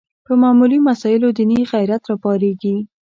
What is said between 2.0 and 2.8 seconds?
راپارېږي